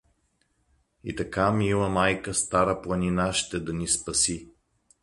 И 1.03 1.15
така, 1.15 1.51
мила 1.51 1.89
майка 1.89 2.33
Стара 2.33 2.81
планина 2.81 3.33
ще 3.33 3.59
да 3.59 3.73
ни 3.73 3.87
спаси! 3.87 4.49